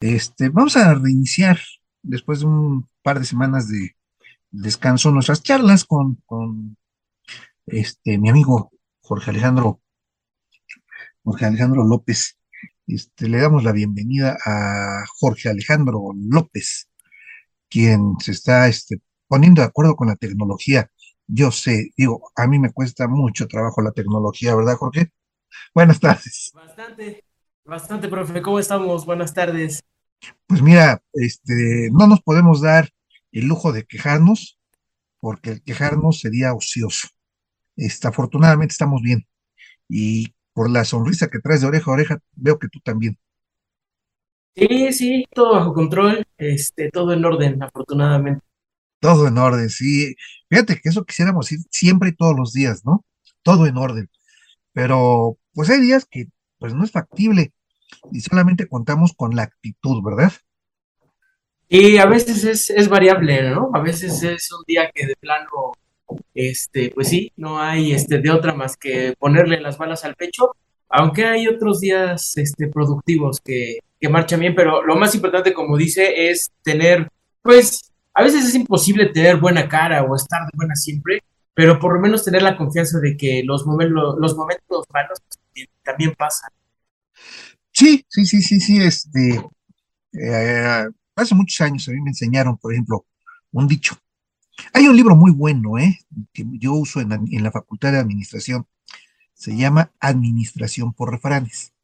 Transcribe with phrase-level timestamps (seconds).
[0.00, 1.58] Este, vamos a reiniciar
[2.02, 3.96] después de un par de semanas de
[4.50, 6.76] descanso nuestras charlas con, con
[7.66, 8.70] este, mi amigo
[9.00, 9.80] Jorge Alejandro,
[11.24, 12.38] Jorge Alejandro López.
[12.86, 16.88] Este, le damos la bienvenida a Jorge Alejandro López,
[17.70, 20.90] quien se está este, poniendo de acuerdo con la tecnología.
[21.26, 25.10] Yo sé, digo, a mí me cuesta mucho trabajo la tecnología, ¿verdad, Jorge?
[25.74, 26.52] Buenas tardes.
[26.54, 27.24] Bastante,
[27.66, 28.40] bastante, profe.
[28.42, 29.04] ¿Cómo estamos?
[29.04, 29.82] Buenas tardes.
[30.46, 32.90] Pues mira, este, no nos podemos dar
[33.32, 34.58] el lujo de quejarnos,
[35.20, 37.08] porque el quejarnos sería ocioso.
[37.76, 39.26] Este, afortunadamente estamos bien.
[39.88, 43.18] Y por la sonrisa que traes de oreja a oreja, veo que tú también.
[44.54, 48.40] Sí, sí, todo bajo control, este, todo en orden, afortunadamente.
[49.00, 50.14] Todo en orden, sí.
[50.48, 53.04] Fíjate que eso quisiéramos ir siempre y todos los días, ¿no?
[53.42, 54.08] Todo en orden.
[54.72, 57.52] Pero pues hay días que pues no es factible
[58.12, 60.32] y solamente contamos con la actitud, ¿verdad?
[61.68, 63.70] Y a veces es, es variable, ¿no?
[63.74, 65.72] A veces es un día que de plano,
[66.34, 70.52] este, pues sí, no hay este, de otra más que ponerle las balas al pecho,
[70.88, 75.76] aunque hay otros días este, productivos que, que marchan bien, pero lo más importante, como
[75.76, 77.08] dice, es tener,
[77.42, 81.94] pues, a veces es imposible tener buena cara o estar de buena siempre, pero por
[81.94, 85.18] lo menos tener la confianza de que los momentos, los momentos malos
[85.82, 86.50] también pasan.
[87.76, 89.38] Sí, sí, sí, sí, sí, este,
[90.14, 93.04] eh, hace muchos años a mí me enseñaron, por ejemplo,
[93.52, 93.98] un dicho.
[94.72, 95.98] Hay un libro muy bueno, ¿eh?
[96.32, 97.10] que yo uso en
[97.42, 98.66] la, Facultad de Administración.
[99.34, 101.74] Se llama Administración por Refranes.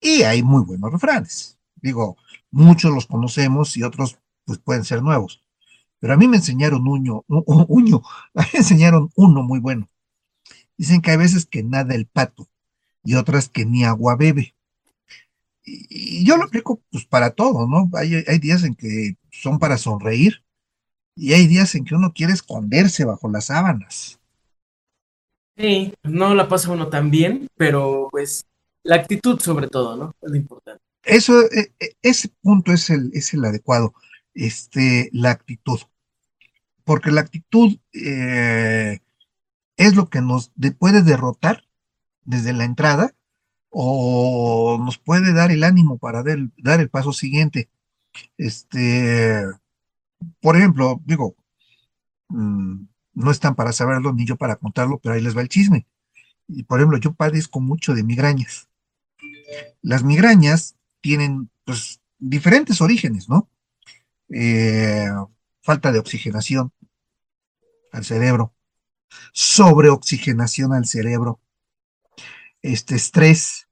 [0.00, 1.58] Y hay muy buenos refranes.
[1.76, 2.16] Digo,
[2.50, 5.42] muchos los conocemos y otros pues pueden ser nuevos.
[6.00, 9.90] Pero a mí me enseñaron uño, a mí me enseñaron uno muy bueno.
[10.78, 12.48] Dicen que hay veces que nada el pato
[13.04, 14.54] y otras que ni agua bebe.
[15.68, 17.90] Y, yo lo aplico pues para todo, ¿no?
[17.94, 20.44] Hay, hay días en que son para sonreír
[21.14, 24.20] y hay días en que uno quiere esconderse bajo las sábanas.
[25.56, 28.46] Sí, no la pasa uno tan bien, pero pues
[28.84, 30.14] la actitud sobre todo, ¿no?
[30.22, 30.82] Es lo importante.
[31.02, 33.94] Eso, e- e- ese punto es el, es el adecuado,
[34.34, 35.80] este, la actitud,
[36.84, 39.00] porque la actitud eh,
[39.76, 41.64] es lo que nos de- puede derrotar
[42.24, 43.14] desde la entrada
[43.70, 47.68] o nos puede dar el ánimo para dar el, paso siguiente.
[48.36, 49.44] Este,
[50.40, 51.36] por ejemplo, digo,
[52.28, 52.84] mm,
[53.14, 55.86] no están para saberlo ni yo para contarlo, pero ahí les va el chisme.
[56.46, 58.68] Y por ejemplo, yo padezco mucho de migrañas.
[59.82, 63.48] Las migrañas tienen, pues, diferentes orígenes, ¿no?
[64.30, 65.08] Eh,
[65.62, 66.72] falta de oxigenación
[67.92, 68.54] al cerebro,
[69.32, 71.40] sobreoxigenación al cerebro,
[72.72, 73.68] este estrés,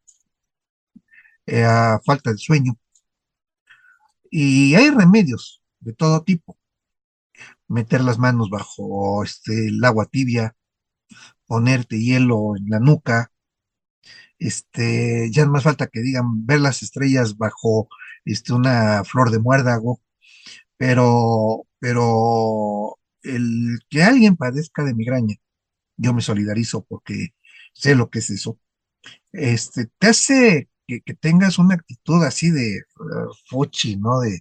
[1.47, 1.67] eh,
[2.05, 2.79] falta de sueño.
[4.31, 6.59] Y hay remedios de todo tipo.
[7.69, 10.57] Meter las manos bajo este, el agua tibia,
[11.47, 13.33] ponerte hielo en la nuca,
[14.39, 17.89] este, ya no más falta que digan ver las estrellas bajo
[18.25, 20.01] este, una flor de muérdago,
[20.77, 25.37] pero, pero el que alguien padezca de migraña,
[25.97, 27.35] yo me solidarizo porque
[27.73, 28.59] sé lo que es eso,
[29.33, 34.21] este, te hace que, tengas una actitud así de uh, fuchi, ¿no?
[34.21, 34.41] De,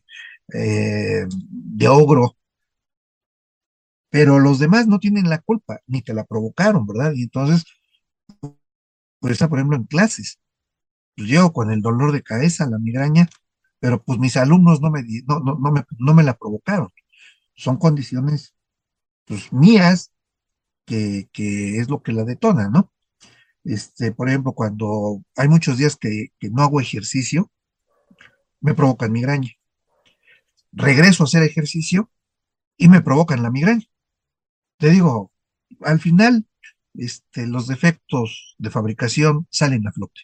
[0.53, 2.35] eh, de ogro,
[4.15, 7.11] pero los demás no tienen la culpa, ni te la provocaron, ¿verdad?
[7.15, 7.65] Y entonces,
[9.19, 10.39] pues está, por ejemplo, en clases,
[11.15, 13.27] pues llego con el dolor de cabeza, la migraña,
[13.79, 16.89] pero pues mis alumnos no me, no, no me, no me la provocaron.
[17.55, 18.55] Son condiciones,
[19.25, 20.13] pues, mías,
[20.85, 22.93] que, que es lo que la detona, ¿no?
[23.65, 27.51] Este, por ejemplo, cuando hay muchos días que, que no hago ejercicio,
[28.61, 29.51] me provocan migraña.
[30.71, 32.09] Regreso a hacer ejercicio
[32.77, 33.85] y me provocan la migraña.
[34.77, 35.31] Te digo,
[35.81, 36.45] al final,
[36.93, 40.21] este, los defectos de fabricación salen a flote.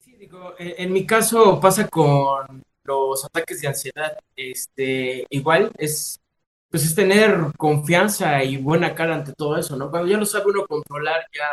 [0.00, 4.18] Sí, digo, en, en mi caso pasa con los ataques de ansiedad.
[4.36, 6.20] Este, igual es,
[6.68, 9.90] pues es tener confianza y buena cara ante todo eso, ¿no?
[9.90, 11.46] Cuando ya lo sabe uno controlar, ya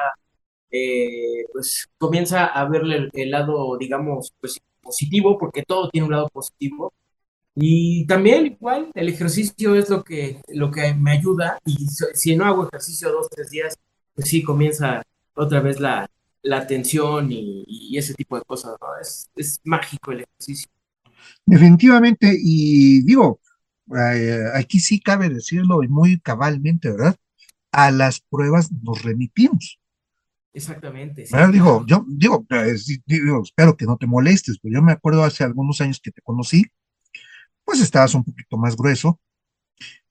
[0.71, 6.13] eh, pues comienza a verle el, el lado, digamos, pues positivo, porque todo tiene un
[6.13, 6.93] lado positivo.
[7.55, 12.45] Y también igual el ejercicio es lo que, lo que me ayuda y si no
[12.45, 13.77] hago ejercicio dos, tres días,
[14.15, 15.01] pues sí comienza
[15.35, 16.09] otra vez la,
[16.41, 18.87] la tensión y, y ese tipo de cosas, ¿no?
[19.01, 20.69] Es, es mágico el ejercicio.
[21.45, 23.39] Definitivamente, y digo,
[23.95, 27.15] eh, aquí sí cabe decirlo y muy cabalmente, ¿verdad?
[27.71, 29.78] A las pruebas nos remitimos.
[30.53, 31.25] Exactamente.
[31.25, 31.51] Sí, ¿verdad?
[31.53, 32.45] Digo, yo digo,
[33.43, 36.65] espero que no te molestes, pero yo me acuerdo hace algunos años que te conocí,
[37.65, 39.19] pues estabas un poquito más grueso.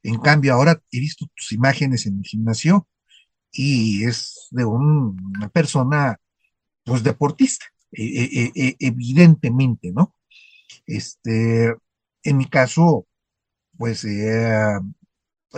[0.02, 2.88] En cambio, ahora he visto tus imágenes en el gimnasio
[3.52, 6.18] y es de un- una persona,
[6.84, 10.14] pues deportista, e- e- e- evidentemente, ¿no?
[10.86, 11.74] Este,
[12.24, 13.06] en mi caso,
[13.78, 14.78] pues eh,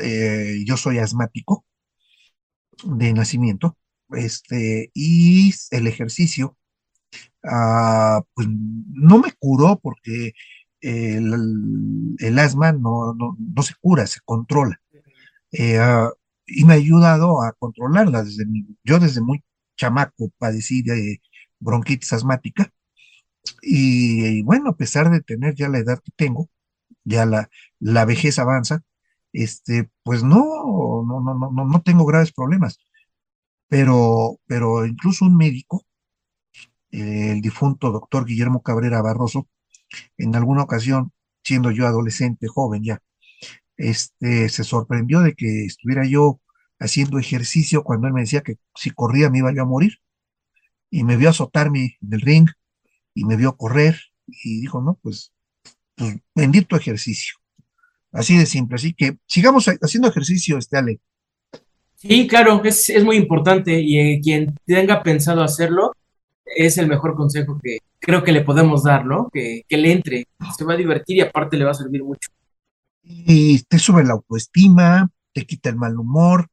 [0.03, 1.65] eh, yo soy asmático
[2.85, 3.77] de nacimiento,
[4.13, 6.57] este, y el ejercicio,
[7.45, 10.35] ah, pues no me curó porque
[10.81, 14.81] el, asma no, no, no se cura, se controla.
[15.53, 16.11] Eh, ah,
[16.47, 19.45] y me ha ayudado a controlarla desde mi, yo desde muy
[19.77, 21.21] chamaco padecí de
[21.61, 22.73] bronquitis asmática
[23.63, 26.49] y, bueno, a pesar de tener ya la edad que tengo,
[27.05, 28.83] ya la, la vejez avanza,
[29.33, 30.45] este, pues no,
[31.07, 32.79] no, no, no no tengo graves problemas,
[33.71, 35.87] pero, pero incluso un médico,
[36.91, 39.49] eh, el difunto doctor Guillermo Cabrera Barroso,
[40.19, 41.13] en alguna ocasión,
[41.45, 43.01] siendo yo adolescente, joven ya,
[43.77, 46.41] este, se sorprendió de que estuviera yo
[46.81, 49.99] haciendo ejercicio cuando él me decía que si corría me iba yo a morir,
[50.91, 52.49] y me vio azotarme en el ring,
[53.15, 55.33] y me vio correr, y dijo, no, pues,
[55.95, 57.37] pues bendito ejercicio.
[58.13, 58.77] Así de simple.
[58.77, 61.01] Así que sigamos haciendo ejercicio, este Ale.
[62.01, 65.93] Sí, claro, es, es muy importante y eh, quien tenga pensado hacerlo
[66.45, 69.29] es el mejor consejo que creo que le podemos dar, ¿no?
[69.33, 70.27] Que, que le entre,
[70.57, 72.31] se va a divertir y aparte le va a servir mucho.
[73.03, 76.49] Y te sube la autoestima, te quita el mal humor,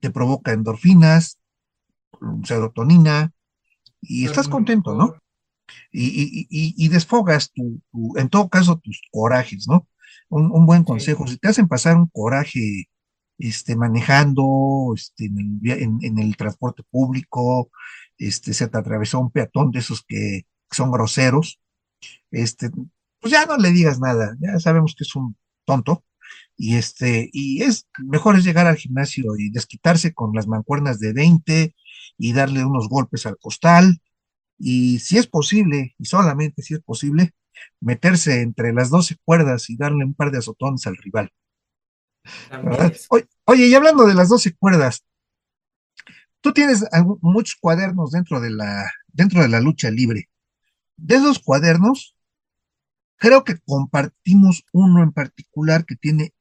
[0.00, 1.38] te provoca endorfinas,
[2.44, 3.32] serotonina,
[4.02, 5.16] y estás contento, ¿no?
[5.92, 9.88] Y, y- y- y desfogas tu, tu- en todo caso, tus corajes, ¿no?
[10.30, 12.86] Un, un buen Sí, consejo, si te hacen pasar un coraje,
[13.40, 17.70] este, manejando, este, en el, transporte público,
[18.18, 21.60] este, se te atravesó un peatón de esos que son groseros,
[22.30, 22.70] este,
[23.20, 26.04] pues ya no le digas nada, ya sabemos que es un tonto,
[26.56, 31.12] y este, y es mejor es llegar al gimnasio y desquitarse con las mancuernas de
[31.12, 31.74] 20
[32.18, 34.00] y darle unos golpes al costal,
[34.58, 37.32] y si es posible, y solamente si es posible,
[37.80, 41.32] meterse entre las 12 cuerdas y darle un par de azotones al rival.
[43.10, 45.04] Oye, oye, y hablando de las 12 cuerdas,
[46.40, 46.84] tú tienes
[47.20, 50.28] muchos cuadernos dentro de la, dentro de la lucha libre.
[50.96, 52.16] De esos cuadernos,
[53.16, 56.34] creo que compartimos uno en particular que tiene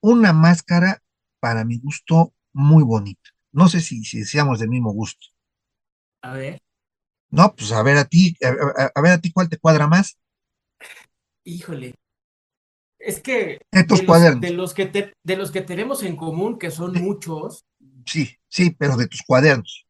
[0.00, 1.02] una máscara,
[1.40, 3.30] para mi gusto, muy bonita.
[3.52, 5.26] No sé si, si seamos del mismo gusto.
[6.22, 6.58] A ver,
[7.30, 8.48] No, pues a ver a ti, a,
[8.82, 10.18] a- a ver a ti cuál te cuadra más
[11.44, 11.94] híjole.
[13.06, 14.50] Es que de los, de cuadernos.
[14.50, 17.64] los que te- de los que tenemos en común, que son muchos,
[18.04, 19.86] sí, sí, pero de tus cuadernos,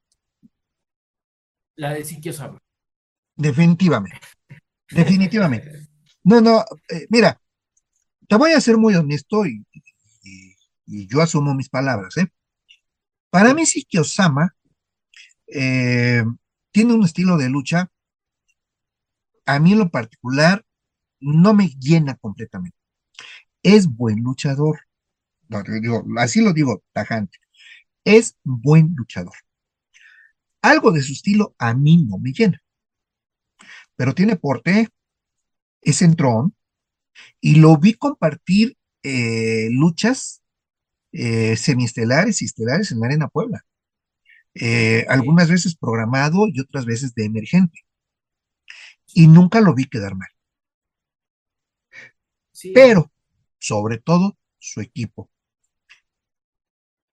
[1.77, 2.59] la de Sitio Sama.
[3.37, 4.21] definitivamente,
[4.91, 5.89] definitivamente.
[6.25, 7.41] No, no, eh, mira,
[8.29, 9.65] te voy a ser muy honesto y,
[10.23, 10.55] y-
[10.87, 12.29] y yo asumo mis palabras, ¿eh?
[13.31, 14.55] Para mí, Siki Osama
[15.49, 16.25] eh,
[16.73, 17.91] tiene un estilo de lucha,
[19.47, 20.65] a mí en lo particular,
[21.21, 22.76] no me llena completamente.
[23.69, 24.83] Es buen luchador,
[25.49, 27.37] no, te digo, así lo digo tajante,
[28.05, 29.35] es buen luchador.
[30.63, 32.63] Algo de su estilo a mí no me llena,
[33.97, 34.89] pero tiene porte,
[35.83, 36.55] es entrón,
[37.41, 40.43] y lo vi compartir eh, luchas
[41.11, 43.67] eh, semiestelares y estelares en la Arena Puebla.
[44.55, 47.81] Eh, algunas veces programado y otras veces de emergente,
[49.13, 50.29] y nunca lo vi quedar mal.
[52.53, 53.11] Sí, Pero,
[53.67, 55.29] sobre todo, su equipo.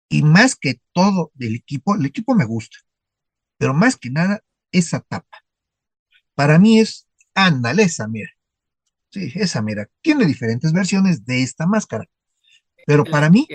[0.08, 2.78] Y más que todo del equipo, el equipo me gusta,
[3.58, 5.44] pero más que nada, esa tapa.
[6.36, 8.30] Para mí es, ándale, esa mira.
[9.10, 9.90] Sí, esa mira.
[10.02, 12.06] Tiene diferentes versiones de esta máscara,
[12.86, 13.48] pero para mí,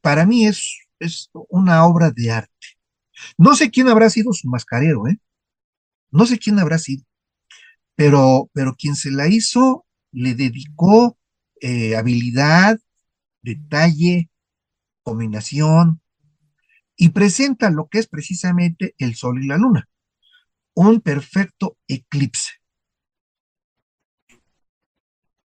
[0.00, 2.66] para mí es, es una obra de arte.
[3.38, 5.18] No sé quién habrá sido su mascarero, ¿eh?
[6.10, 7.04] No sé quién habrá sido,
[7.94, 11.16] pero, pero quien se la hizo le dedicó
[11.62, 12.78] eh, habilidad,
[13.40, 14.28] detalle,
[15.02, 16.00] combinación
[16.96, 19.88] y presenta lo que es precisamente el sol y la luna,
[20.74, 22.50] un perfecto eclipse.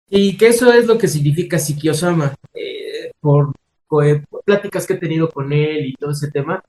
[0.09, 2.35] Y que eso es lo que significa Sikiosama.
[2.53, 3.51] Eh, por,
[3.87, 6.63] por, eh, pláticas que he tenido con él y todo ese tema,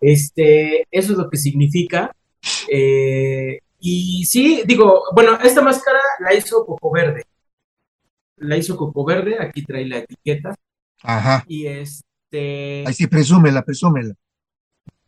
[0.00, 2.14] este, eso es lo que significa.
[2.70, 7.24] Eh, y sí, digo, bueno, esta máscara la hizo Coco Verde.
[8.40, 10.54] La hizo Coco Verde, aquí trae la etiqueta.
[11.02, 11.44] Ajá.
[11.46, 14.14] Y este, Ahí sí, presúmela, presúmela.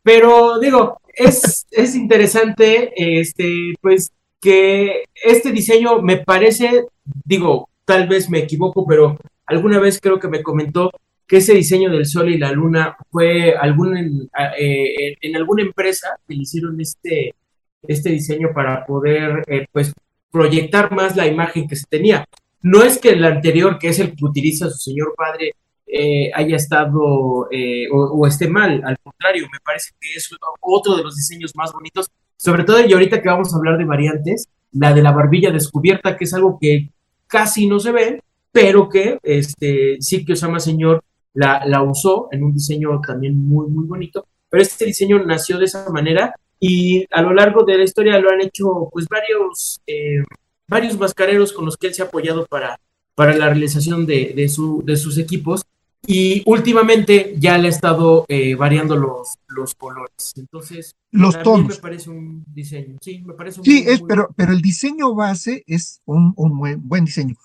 [0.03, 6.85] pero digo, es, es interesante, este, pues, que este diseño me parece,
[7.25, 10.91] digo, tal vez me equivoco, pero alguna vez creo que me comentó
[11.27, 16.33] que ese diseño del sol y la luna fue algún, eh, en alguna empresa que
[16.33, 17.35] le hicieron este,
[17.83, 19.93] este diseño para poder eh, pues
[20.31, 22.25] proyectar más la imagen que se tenía.
[22.61, 25.51] No es que el anterior, que es el que utiliza su señor padre,
[25.87, 30.29] eh, haya estado eh, o, esté mal, al contrario, me parece que es
[30.61, 33.85] otro de los diseños más bonitos, sobre todo y ahorita que vamos a hablar de
[33.85, 36.91] variantes, la de la barbilla descubierta, que es algo que
[37.27, 41.03] casi no se ve, pero que este, sí que Osama Señor
[41.33, 45.65] la, la usó en un diseño también muy, muy bonito, pero este diseño nació de
[45.65, 50.23] esa manera y a lo largo de la historia lo han hecho pues varios, eh,
[50.71, 52.79] varios mascareros con los que él se ha apoyado para,
[53.13, 55.63] para la realización de, de, su, de sus equipos
[56.07, 60.33] y últimamente ya le ha estado eh, variando los, los colores.
[60.37, 61.75] Entonces, los tonos.
[61.75, 62.97] me parece un diseño.
[63.01, 66.87] Sí, me parece un Sí, es, pero, pero el diseño base es un, un buen,
[66.87, 67.35] buen, diseño.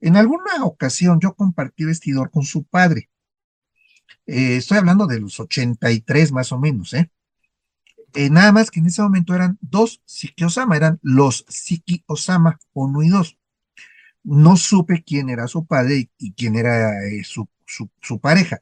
[0.00, 3.08] En alguna ocasión yo compartí vestidor con su padre.
[4.26, 7.10] Eh, estoy hablando de los 83 más o menos, ¿eh?
[8.14, 12.58] Eh, nada más que en ese momento eran dos Siki Osama, eran los Siki Osama
[12.72, 13.38] 1 y 2.
[14.24, 18.60] No supe quién era su padre y, quién era eh, su, su, pareja.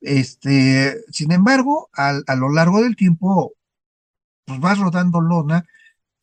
[0.00, 3.54] Este, sin embargo, a lo largo del tiempo,
[4.44, 5.64] pues vas rodando lona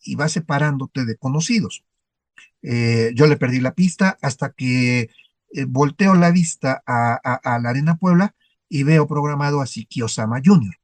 [0.04, 1.84] y vas separándote de conocidos.
[2.62, 5.10] Eh, yo le perdí la pista hasta que
[5.68, 8.36] volteo la vista a, a, la Arena Puebla
[8.70, 10.81] y veo programado a Siki Osama Jr.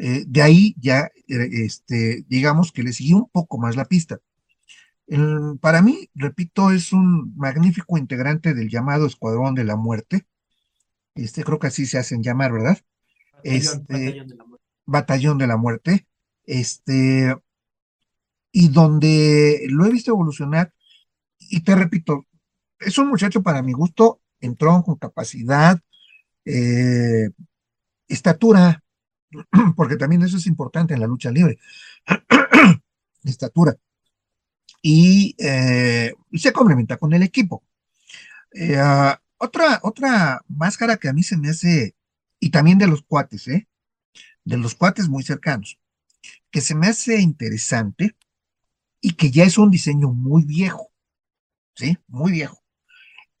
[0.00, 4.20] Eh, de ahí ya, eh, este, digamos que le seguí un poco más la pista.
[5.60, 10.26] para mí, repito, es un magnífico integrante del llamado Escuadrón de la Muerte.
[11.14, 12.78] Este, creo que así se hacen llamar, ¿verdad?
[13.44, 14.64] Batallón, este, batallón de la Muerte.
[14.86, 16.06] Batallón de la Muerte.
[16.44, 17.36] Este,
[18.52, 20.72] y donde lo he visto evolucionar,
[21.38, 22.26] y te repito,
[22.78, 25.80] es un muchacho para mi gusto, entró con capacidad,
[26.44, 27.30] eh,
[28.08, 28.81] estatura,
[29.76, 31.58] porque también eso es importante en la lucha libre,
[33.24, 33.76] estatura.
[34.82, 37.62] Y eh, se complementa con el equipo.
[38.52, 41.94] Eh, ah, otra, otra máscara que a mí se me hace,
[42.40, 43.68] y también de los cuates, ¿eh?
[44.44, 45.78] de los cuates muy cercanos,
[46.50, 48.16] que se me hace interesante
[49.00, 50.92] y que ya es un diseño muy viejo,
[51.74, 51.98] ¿sí?
[52.08, 52.62] Muy viejo.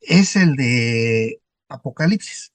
[0.00, 2.52] Es el de Apocalipsis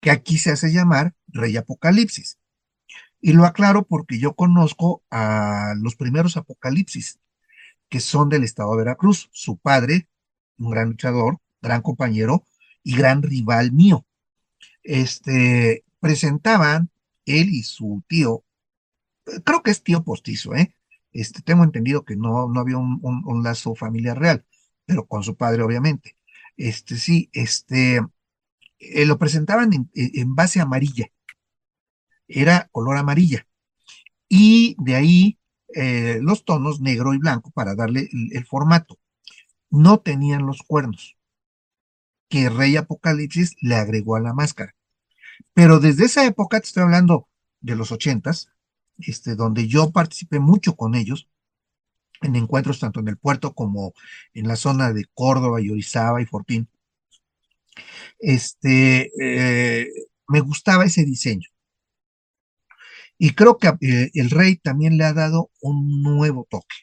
[0.00, 2.38] que aquí se hace llamar Rey Apocalipsis.
[3.20, 7.18] Y lo aclaro porque yo conozco a los primeros Apocalipsis,
[7.88, 9.28] que son del estado de Veracruz.
[9.32, 10.08] Su padre,
[10.58, 12.44] un gran luchador, gran compañero
[12.82, 14.06] y gran rival mío.
[14.82, 16.90] Este, presentaban
[17.26, 18.44] él y su tío,
[19.44, 20.74] creo que es tío postizo, ¿eh?
[21.12, 24.44] Este, tengo entendido que no, no había un, lazo familiar real,
[24.86, 26.16] pero con su padre, obviamente.
[26.56, 28.00] Este, sí, este,
[28.78, 31.08] eh, lo presentaban en, base amarilla,
[32.28, 33.46] era color amarilla.
[34.28, 35.38] Y de ahí
[35.74, 38.98] eh, los tonos negro y blanco para darle el, formato.
[39.70, 41.16] No tenían los cuernos
[42.28, 44.74] que Rey Apocalipsis le agregó a la máscara.
[45.54, 47.28] Pero desde esa época, te estoy hablando
[47.60, 48.50] de los ochentas,
[48.98, 51.28] este, donde yo participé mucho con ellos,
[52.20, 53.94] en encuentros tanto en el puerto como
[54.34, 56.68] en la zona de Córdoba y Orizaba y Fortín
[58.18, 59.88] este, eh,
[60.28, 61.48] me gustaba ese diseño.
[63.18, 66.76] Y creo que eh, el rey también le ha dado un nuevo toque.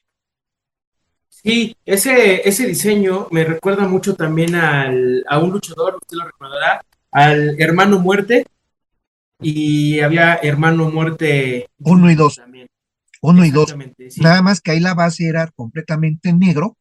[1.30, 6.84] Sí, ese, ese diseño me recuerda mucho también al, a un luchador, usted lo recordará,
[7.12, 8.46] al hermano muerte.
[9.42, 11.68] Y había hermano muerte.
[11.80, 12.42] Uno y dos.
[13.22, 13.76] Uno y dos.
[14.18, 16.78] Nada más que ahí la base era completamente negro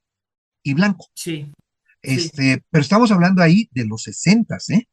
[0.63, 1.07] y blanco.
[1.15, 1.53] Sí.
[2.01, 4.89] Este, pero estamos hablando ahí de los sesentas, ¿eh?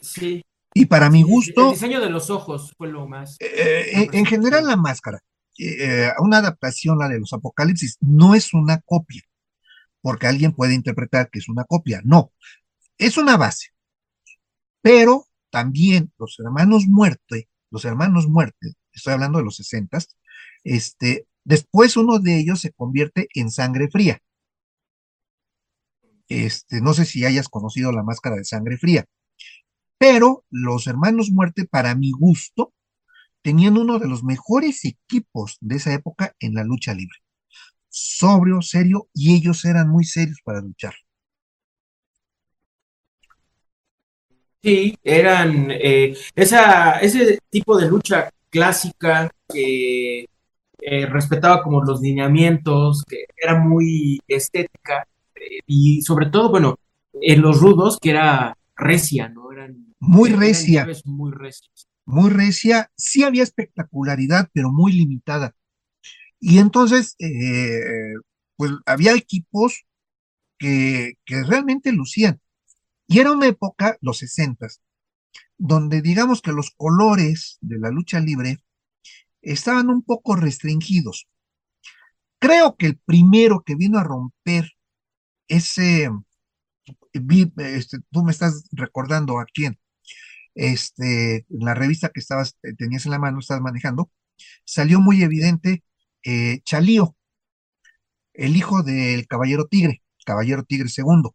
[0.00, 0.42] Sí.
[0.74, 1.68] Y para mi gusto.
[1.68, 3.36] El diseño de los ojos fue lo más.
[3.40, 5.20] Eh, en, general, la máscara,
[5.58, 9.22] eh, una adaptación, la de los apocalipsis, no es una copia,
[10.00, 12.00] porque alguien puede interpretar que es una copia.
[12.04, 12.32] No,
[12.98, 13.68] es una base.
[14.80, 20.16] Pero también los hermanos muerte, los hermanos muerte, estoy hablando de los sesentas,
[20.64, 24.20] este, después uno de ellos se convierte en sangre fría.
[26.28, 29.04] Este, no sé si hayas conocido la máscara de sangre fría,
[30.02, 32.72] pero los hermanos muerte, para mi gusto,
[33.40, 37.18] tenían uno de los mejores equipos de esa época en la lucha libre.
[37.88, 40.92] Sobrio, serio, y ellos eran muy serios para luchar.
[44.60, 50.26] Sí, eran eh, esa, ese tipo de lucha clásica, que
[50.80, 55.06] eh, respetaba como los lineamientos, que era muy estética,
[55.36, 56.74] eh, y sobre todo, bueno,
[57.12, 59.51] en los rudos, que era recia, ¿no?
[60.02, 60.84] Muy recia.
[62.04, 65.54] Muy recia, sí había espectacularidad, pero muy limitada.
[66.40, 68.14] Y entonces, eh,
[68.56, 69.84] pues había equipos
[70.58, 72.40] que, que realmente lucían.
[73.06, 74.82] Y era una época, los sesentas,
[75.56, 78.58] donde digamos que los colores de la lucha libre
[79.40, 81.28] estaban un poco restringidos.
[82.40, 84.68] Creo que el primero que vino a romper
[85.46, 86.10] ese,
[87.12, 89.78] este, tú me estás recordando a quién,
[90.54, 94.10] este, la revista que estabas, tenías en la mano, estabas manejando,
[94.64, 95.84] salió muy evidente
[96.24, 97.16] eh, Chalío,
[98.34, 101.30] el hijo del Caballero Tigre, Caballero Tigre II,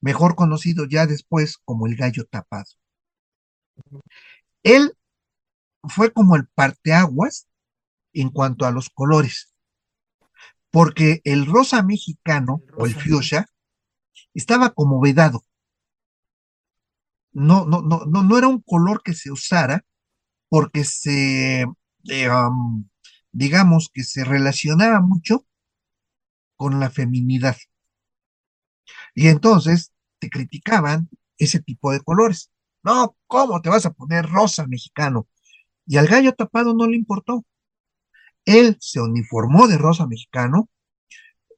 [0.00, 2.70] mejor conocido ya después como el Gallo Tapado.
[4.62, 4.96] Él
[5.84, 7.48] fue como el parteaguas
[8.12, 9.54] en cuanto a los colores,
[10.70, 13.46] porque el rosa mexicano o el fuchsia
[14.34, 15.42] estaba como vedado.
[17.32, 19.84] No, no, no, no, no era un color que se usara
[20.48, 22.28] porque se, eh,
[23.32, 25.46] digamos que se relacionaba mucho
[26.56, 27.56] con la feminidad.
[29.14, 31.08] Y entonces te criticaban
[31.38, 32.50] ese tipo de colores.
[32.82, 35.28] No, ¿cómo te vas a poner rosa mexicano?
[35.86, 37.44] Y al gallo tapado no le importó.
[38.44, 40.68] Él se uniformó de rosa mexicano,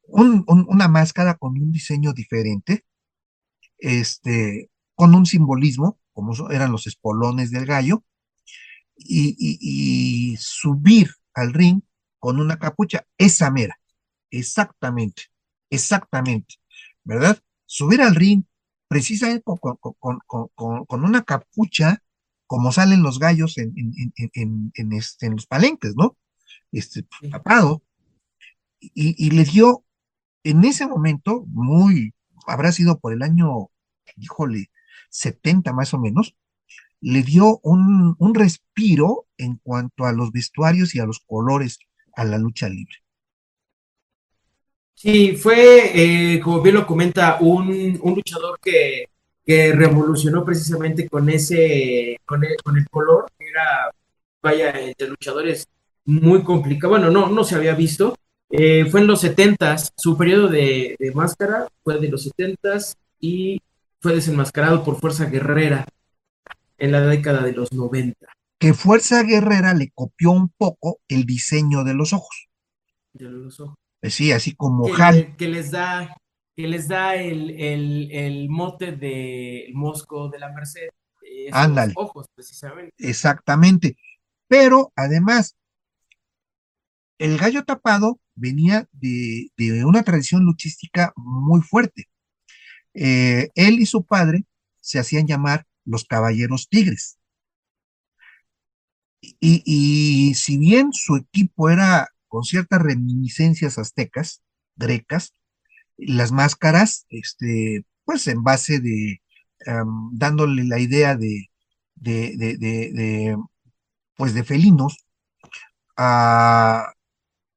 [0.06, 2.84] una máscara con un diseño diferente,
[3.78, 8.04] este, con un simbolismo, como eran los espolones del gallo,
[8.96, 11.82] y, y subir al ring
[12.18, 13.78] con una capucha, esa mera,
[14.30, 15.24] exactamente,
[15.70, 16.54] exactamente,
[17.02, 17.38] ¿verdad?
[17.66, 18.44] Subir al ring
[18.88, 22.02] precisamente con, una capucha,
[22.46, 23.74] como salen los gallos en,
[24.90, 26.16] este, en los palenques, ¿no?
[26.70, 27.82] Este, tapado,
[28.80, 29.84] y, le dio
[30.44, 32.14] en ese momento, muy,
[32.46, 33.70] habrá sido por el año,
[34.16, 34.70] híjole,
[35.14, 36.34] 70 más o menos,
[37.00, 41.78] le dio un, un respiro en cuanto a los vestuarios y a los colores
[42.16, 42.96] a la lucha libre.
[44.94, 49.08] Sí, fue, eh, como bien lo comenta, un, luchador que,
[49.46, 53.90] revolucionó precisamente con ese, con el, con el color, era,
[54.40, 55.68] vaya, de luchadores
[56.06, 58.16] muy complicado, bueno, no, no se había visto,
[58.48, 63.60] eh, fue en los setentas, su periodo de, máscara fue de los setentas y
[64.04, 65.86] fue desenmascarado por Fuerza Guerrera
[66.76, 68.26] en la década de los 90.
[68.58, 72.50] Que Fuerza Guerrera le copió un poco el diseño de los ojos.
[73.14, 73.76] De los ojos.
[74.02, 76.14] Eh, sí, así como que, Que les da,
[76.54, 80.90] que les da el, mote de Mosco de la Merced.
[81.50, 81.94] Ándale.
[81.96, 82.92] Ojos, precisamente.
[82.98, 83.96] Exactamente.
[84.46, 85.56] Pero además,
[87.16, 89.48] el gallo tapado venía de,
[89.86, 92.06] una tradición luchística muy fuerte.
[92.94, 94.44] Eh, él y su padre
[94.80, 97.18] se hacían llamar los caballeros tigres.
[99.40, 104.42] y, si bien su equipo era con ciertas reminiscencias aztecas,
[104.76, 105.34] grecas,
[105.96, 109.22] las máscaras, este, pues en base de,
[110.12, 111.50] dándole la idea de,
[111.94, 113.36] de, de,
[114.16, 115.06] pues de felinos,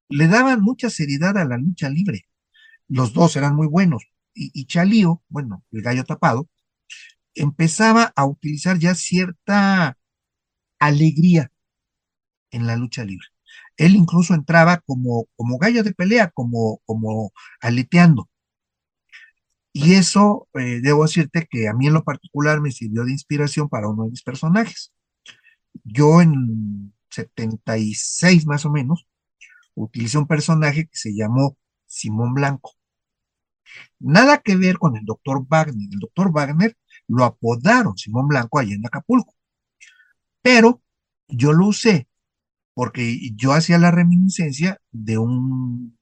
[0.10, 2.26] le daban mucha seriedad a la lucha libre.
[2.88, 4.04] Los dos eran muy buenos.
[4.40, 6.48] Y, Chalío, bueno, el gallo tapado,
[7.36, 9.98] empezaba a utilizar ya cierta
[10.80, 11.52] alegría
[12.52, 13.28] en la lucha libre.
[13.78, 18.30] Él incluso entraba como, como gallo de pelea, como, como aleteando.
[19.74, 23.70] Y eso, eh, debo decirte que a mí en lo particular me sirvió de inspiración
[23.70, 24.92] para uno de mis personajes.
[25.84, 29.08] Yo en 76 más o menos,
[29.76, 32.77] utilicé un personaje que se llamó Simón Blanco.
[34.00, 35.88] Nada que ver con el doctor Wagner.
[35.92, 36.78] El doctor Wagner
[37.08, 39.34] lo apodaron Simón Blanco allá en Acapulco.
[40.42, 40.82] Pero
[41.28, 42.08] yo lo usé
[42.74, 45.98] porque yo hacía la reminiscencia de un,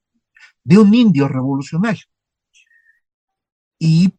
[0.64, 2.04] de un indio revolucionario.
[3.80, 4.14] Y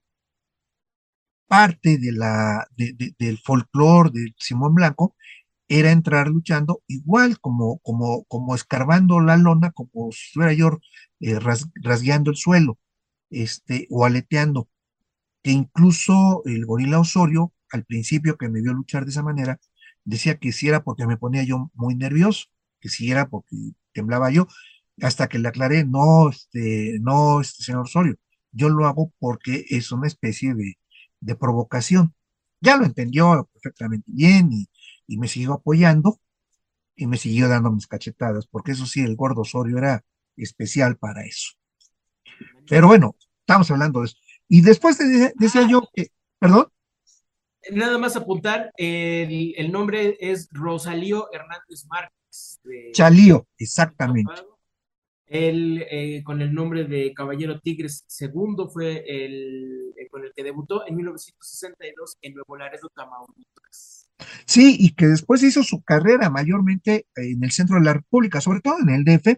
[1.47, 5.15] parte de la, del folclore de Simón Blanco
[5.69, 10.79] era entrar luchando igual como, como, como escarbando la lona, como si estuviera yo
[11.21, 11.39] eh,
[11.83, 12.79] rasgueando el suelo,
[13.31, 14.69] este, o aleteando,
[15.43, 19.61] que incluso el gorila Osorio, al principio que me vio luchar de esa manera,
[20.05, 22.47] decía que si era porque me ponía yo muy nervioso,
[22.81, 23.57] que si era porque
[23.93, 24.49] temblaba yo,
[25.03, 28.17] hasta que le aclaré, no, este, no, este señor Osorio,
[28.53, 30.77] yo lo hago porque es una especie de,
[31.37, 32.15] provocación.
[32.61, 34.69] Ya lo entendió perfectamente bien y,
[35.19, 36.21] me siguió apoyando.
[36.97, 40.05] y me siguió dando mis cachetadas, porque eso sí, el gordo Osorio era
[40.37, 41.53] especial para eso.
[42.69, 44.17] Pero bueno, estamos hablando de eso.
[44.49, 44.99] Y después
[45.37, 46.69] decía yo que, perdón.
[47.73, 52.61] Nada más apuntar, el, el nombre es Rosalío Hernández Márquez.
[52.93, 54.33] Chalío, exactamente.
[55.27, 60.45] Él, eh, con el nombre de Caballero Tigres II, fue el eh, con el que
[60.45, 64.09] debutó en 1962 en Nuevo Laredo, Tamaulipas.
[64.47, 68.61] Sí, y que después hizo su carrera mayormente en el centro de la República, sobre
[68.61, 69.37] todo en el DF.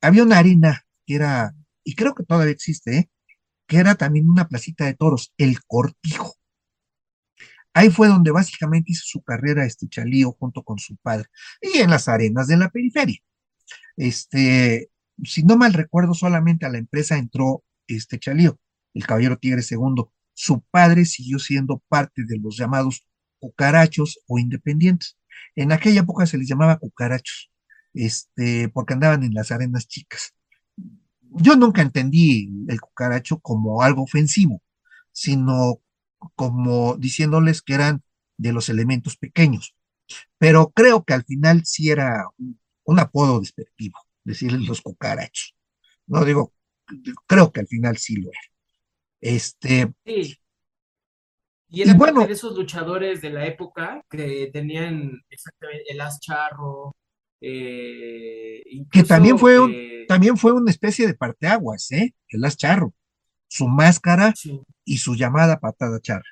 [0.00, 1.54] Había una harina que era,
[1.88, 3.10] y creo que todavía existe, ¿eh?
[3.66, 6.34] que era también una placita de toros, el Cortijo.
[7.72, 11.30] Ahí fue donde básicamente hizo su carrera este Chalío junto con su padre,
[11.62, 13.18] y en las arenas de la periferia.
[13.96, 14.90] Este,
[15.24, 18.60] si no mal recuerdo, solamente a la empresa entró este Chalío,
[18.92, 20.04] el caballero Tigre II.
[20.34, 23.06] Su padre siguió siendo parte de los llamados
[23.38, 25.16] cucarachos o independientes.
[25.56, 27.50] En aquella época se les llamaba cucarachos,
[27.94, 30.34] este, porque andaban en las arenas chicas.
[31.40, 34.62] Yo nunca entendí el cucaracho como algo ofensivo,
[35.12, 35.80] sino
[36.34, 38.02] como diciéndoles que eran
[38.36, 39.74] de los elementos pequeños.
[40.38, 42.26] Pero creo que al final sí era
[42.84, 45.54] un apodo despectivo, decirles los cucarachos.
[46.06, 46.54] No digo,
[47.26, 48.40] creo que al final sí lo era.
[49.20, 49.92] Este.
[50.04, 50.38] Sí.
[51.70, 56.96] Y era bueno, de esos luchadores de la época que tenían exactamente el as charro.
[57.40, 59.74] Eh, que también fue, un,
[60.08, 62.14] también fue una especie de parteaguas, ¿eh?
[62.28, 62.94] El as charro.
[63.48, 64.34] Su máscara
[64.84, 66.30] y su llamada patada charra.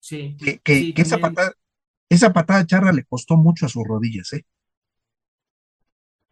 [0.00, 0.36] Sí.
[0.38, 0.60] Que,
[0.92, 1.52] que esa, patada,
[2.08, 4.44] esa patada charra le costó mucho a sus rodillas, ¿eh?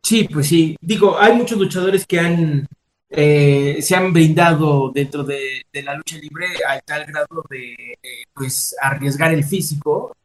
[0.03, 0.76] Sí, pues sí.
[0.81, 2.68] Digo, hay muchos luchadores que han
[3.12, 8.76] eh, se han brindado dentro de, la lucha libre al tal grado de eh, pues
[8.81, 10.16] arriesgar el físico.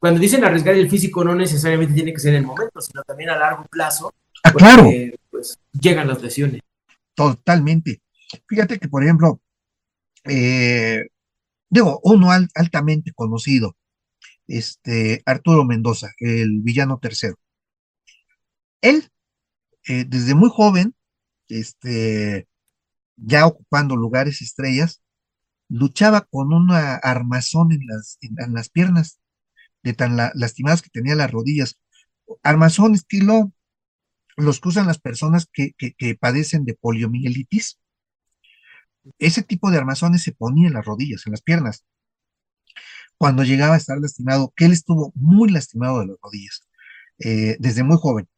[0.00, 3.30] Cuando dicen arriesgar el físico, no necesariamente tiene que ser en el momento, sino también
[3.30, 4.12] a largo plazo.
[4.42, 4.90] Ah, claro.
[5.30, 6.62] Pues llegan las lesiones.
[7.14, 8.00] Totalmente.
[8.48, 9.40] Fíjate que, por ejemplo,
[10.24, 11.06] eh,
[11.68, 13.76] digo, uno altamente conocido,
[14.48, 17.36] este Arturo Mendoza, el villano tercero
[18.80, 19.10] él,
[19.88, 20.94] eh, desde muy joven,
[21.48, 22.48] este,
[23.16, 25.02] ya ocupando lugares estrellas,
[25.68, 29.19] luchaba con una armazón en las, en, las piernas,
[29.82, 31.80] de tan lastimadas que tenía las rodillas.
[32.42, 33.52] Armazón estilo
[34.36, 37.78] los que usan las personas que, que, padecen de poliomielitis.
[39.18, 41.84] Ese tipo de armazones se ponía en las rodillas, en las piernas.
[43.18, 46.62] Cuando llegaba a estar lastimado, que él estuvo muy lastimado de las rodillas,
[47.18, 48.28] eh, desde muy joven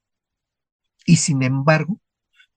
[1.06, 2.00] y sin embargo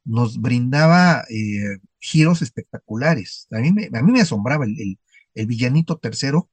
[0.03, 3.47] nos brindaba eh, giros espectaculares.
[3.51, 4.99] A mí me, a mí me asombraba el,
[5.47, 6.49] villanito tercero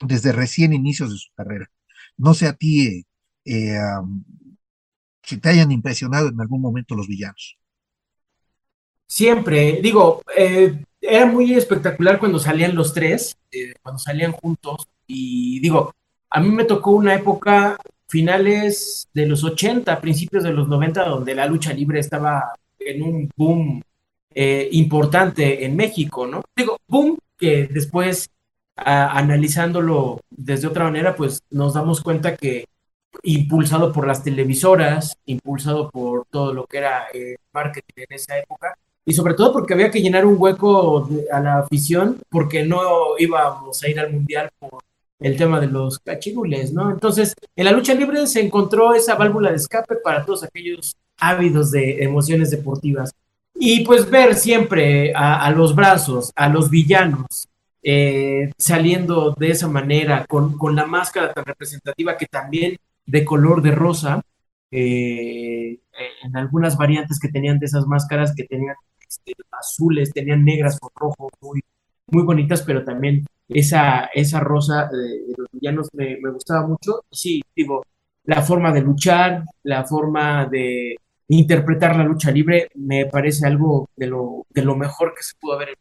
[0.00, 1.70] desde recién inicios de su carrera.
[2.16, 3.04] No sé a ti eh,
[3.44, 3.78] eh,
[5.22, 7.58] si te hayan impresionado en algún momento los villanos.
[9.06, 10.22] Siempre, digo,
[11.00, 13.38] era muy espectacular cuando salían los tres,
[13.82, 15.94] cuando salían juntos, y digo,
[16.30, 21.34] a mí me tocó una época finales de los 80, principios de los 90, donde
[21.34, 23.82] la lucha libre estaba en un boom
[24.34, 26.42] eh, importante en México, ¿no?
[26.56, 28.28] Digo, boom que después,
[28.84, 32.66] analizándolo desde otra manera, pues nos damos cuenta que
[33.22, 38.76] impulsado por las televisoras, impulsado por todo lo que era eh, marketing en esa época,
[39.04, 43.82] y sobre todo porque había que llenar un hueco a la afición, porque no íbamos
[43.82, 44.82] a ir al mundial por
[45.20, 46.90] el tema de los cachirules, ¿no?
[46.90, 51.70] Entonces, en la lucha libre se encontró esa válvula de escape para todos aquellos ávidos
[51.70, 53.12] de emociones deportivas.
[53.54, 57.48] Y pues ver siempre a, los brazos, a los villanos,
[57.82, 63.72] eh, saliendo de esa manera, con, la máscara tan representativa que también de color de
[63.72, 64.22] rosa,
[64.70, 65.80] eh,
[66.22, 68.76] en algunas variantes que tenían de esas máscaras que tenían
[69.08, 71.60] este, azules, tenían negras con rojo, muy,
[72.08, 77.04] muy bonitas, pero también esa, esa rosa de, los villanos me, gustaba mucho.
[77.10, 77.84] Sí, digo,
[78.24, 80.96] la forma de luchar, la forma de
[81.28, 85.54] interpretar la lucha libre, me parece algo de lo, de lo mejor que se pudo
[85.54, 85.76] haber,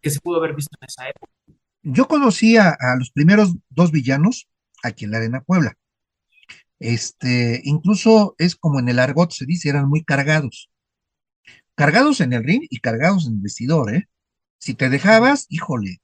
[0.00, 1.32] que se pudo haber visto en esa época.
[1.82, 4.48] Yo conocía a los primeros dos villanos
[4.82, 5.76] aquí en la Arena Puebla.
[6.78, 10.70] Este, incluso es como en el argot se dice, eran muy cargados.
[11.74, 14.08] Cargados en el ring y cargados en el vestidor, ¿eh?
[14.58, 16.02] Si te dejabas, híjole,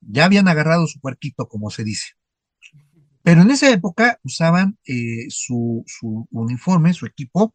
[0.00, 2.12] ya habían agarrado su puerquito, como se dice.
[3.22, 5.84] Pero en esa época usaban eh, su,
[6.30, 7.54] uniforme, su equipo,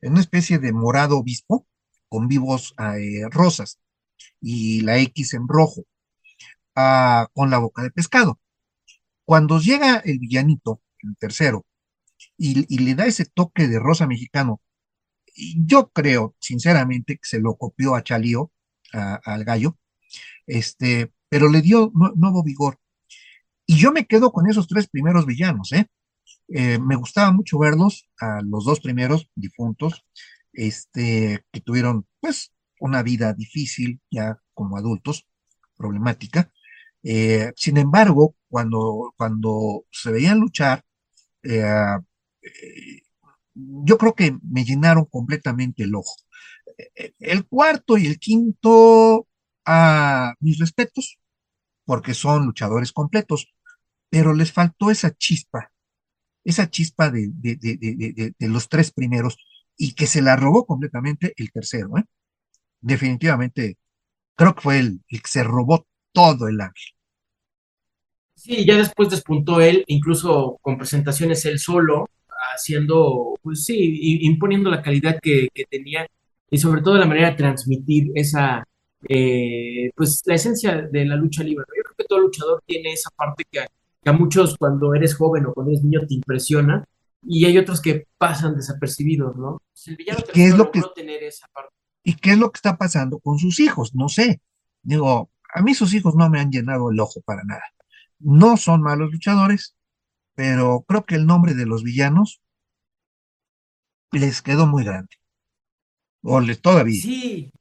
[0.00, 1.66] en una especie de morado obispo,
[2.08, 3.78] con vivos eh, rosas
[4.40, 5.84] y la X en rojo,
[6.76, 8.40] ah, con la boca de pescado.
[9.24, 11.64] Cuando llega el villanito, el tercero,
[12.36, 14.60] y, le da ese toque de rosa mexicano.
[15.56, 18.50] Yo creo, sinceramente, que se lo copió a Chalío,
[18.92, 19.78] al gallo,
[20.46, 22.78] este, pero le dio nuevo vigor.
[23.66, 25.86] Y yo me quedo con esos tres primeros villanos, ¿eh?
[26.48, 26.78] ¿eh?
[26.78, 30.04] me gustaba mucho verlos, a los dos primeros difuntos,
[30.52, 35.26] este, que tuvieron, pues, una vida difícil ya como adultos,
[35.76, 36.52] problemática.
[37.02, 40.84] Eh, sin embargo, cuando, cuando se veían luchar,
[41.42, 41.96] eh,
[43.54, 46.16] yo creo que me llenaron completamente el ojo.
[47.18, 49.28] El cuarto y el quinto,
[49.64, 51.18] a mis respetos,
[51.84, 53.54] porque son luchadores completos,
[54.10, 55.70] pero les faltó esa chispa,
[56.44, 59.36] esa chispa de, de, los tres primeros
[59.76, 61.96] y que se la robó completamente el tercero.
[61.98, 62.04] ¿eh?
[62.82, 63.78] Definitivamente,
[64.36, 66.92] creo que fue el, que se robó todo el ángel.
[68.34, 72.10] Sí, ya después despuntó él, incluso con presentaciones él solo,
[72.54, 76.06] haciendo, pues sí, imponiendo la calidad que, que tenía
[76.50, 78.62] y sobre todo la manera de transmitir esa,
[79.08, 81.64] eh, pues la esencia de la lucha libre.
[81.76, 83.60] Yo creo que todo luchador tiene esa parte que,
[84.04, 86.84] a muchos cuando eres joven o cuando eres niño te impresiona
[87.22, 89.62] y hay otros que pasan desapercibidos, ¿no?
[90.34, 91.72] ¿Qué es lo que tener esa parte.
[92.02, 93.94] ¿Y qué es lo que está pasando con sus hijos?
[93.94, 94.40] No sé.
[94.82, 97.62] Digo, a mí sus hijos no me han llenado el ojo para nada.
[98.18, 99.76] No son malos luchadores,
[100.34, 102.40] pero creo que el nombre de los villanos
[104.10, 105.16] les quedó muy grande.
[106.22, 107.00] O les todavía.
[107.00, 107.52] Sí,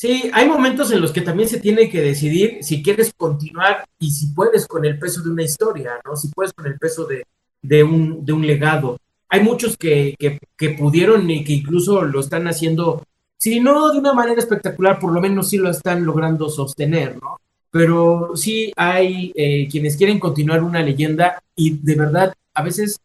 [0.00, 4.10] Sí, hay momentos en los que también se tiene que decidir si quieres continuar y
[4.10, 6.16] si puedes con el peso de una historia, ¿no?
[6.16, 7.26] Si puedes con el peso de,
[7.60, 8.96] de, un, de un legado.
[9.28, 13.04] Hay muchos que, que, pudieron y que incluso lo están haciendo,
[13.40, 17.40] si no de una manera espectacular, por lo menos sí lo están logrando sostener, ¿no?
[17.70, 23.00] Pero sí hay eh, quienes quieren continuar una leyenda y de verdad a veces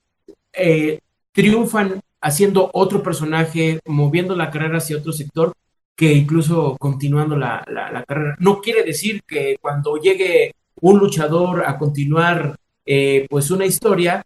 [0.52, 1.00] eh,
[1.32, 5.54] triunfan haciendo otro personaje, moviendo la carrera hacia otro sector
[5.96, 7.64] que incluso continuando la,
[8.06, 8.36] carrera.
[8.40, 14.22] No quiere decir que cuando llegue un luchador a continuar eh, pues una historia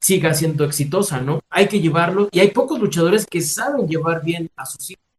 [0.00, 1.40] siga siendo exitosa, ¿no?
[1.50, 5.11] Hay que llevarlo y hay pocos luchadores que saben llevar bien a sus hijos.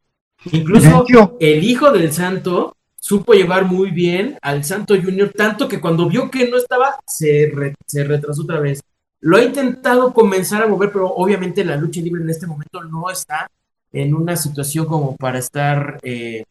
[0.51, 1.05] Incluso
[1.39, 6.31] el hijo del santo supo llevar muy bien al santo junior, tanto que cuando vio
[6.31, 7.51] que no estaba, se,
[7.85, 8.81] se retrasó otra vez.
[9.19, 13.09] Lo ha intentado comenzar a mover, pero obviamente la lucha libre en este momento no
[13.09, 13.49] está
[13.91, 16.43] en una situación como para estar eh,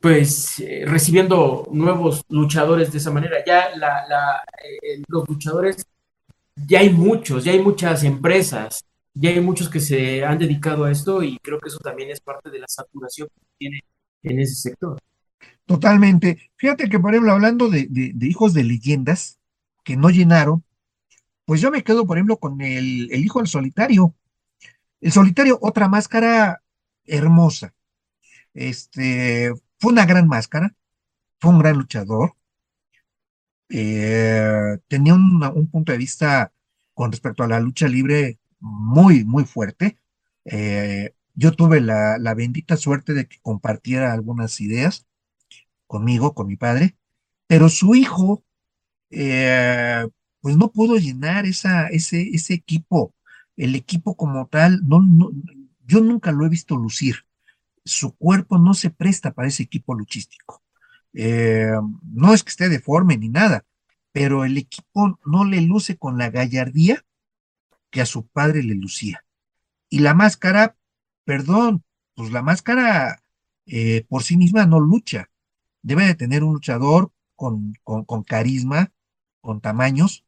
[0.00, 3.38] pues eh, recibiendo nuevos luchadores de esa manera.
[3.46, 5.84] Ya la, eh, los luchadores,
[6.54, 8.84] ya hay muchos, ya hay muchas empresas,
[9.18, 12.20] ya hay muchos que se han dedicado a esto y creo que eso también es
[12.20, 13.80] parte de la saturación que tiene
[14.22, 14.98] en ese sector.
[15.64, 16.50] Totalmente.
[16.56, 17.88] Fíjate que, por ejemplo, hablando de,
[18.20, 19.38] hijos de leyendas
[19.84, 20.64] que no llenaron,
[21.44, 24.14] pues yo me quedo, por ejemplo, con el, el hijo del solitario.
[25.00, 26.62] El solitario, otra máscara
[27.04, 27.74] hermosa.
[28.54, 30.74] Este, fue una gran máscara,
[31.38, 32.34] fue un gran luchador,
[33.68, 36.52] eh, tenía un, punto de vista
[36.94, 39.98] con respecto a la lucha libre muy, muy fuerte.
[40.44, 45.06] Eh, yo tuve la, bendita suerte de que compartiera algunas ideas
[45.86, 46.96] conmigo, con mi padre,
[47.46, 48.44] pero su hijo,
[49.10, 50.06] eh,
[50.40, 53.14] pues no pudo llenar esa, ese, ese equipo
[53.56, 55.02] el equipo como tal, no,
[55.86, 57.24] yo nunca lo he visto lucir.
[57.84, 60.62] Su cuerpo no se presta para ese equipo luchístico.
[61.14, 63.64] Eh, no es que esté deforme ni nada,
[64.12, 67.04] pero el equipo no le luce con la gallardía
[67.90, 69.24] que a su padre le lucía.
[69.88, 70.76] Y la máscara,
[71.24, 73.22] perdón, pues la máscara
[73.66, 75.30] eh, por sí misma no lucha.
[75.82, 78.92] Debe de tener un luchador con, con, con carisma,
[79.40, 80.26] con tamaños,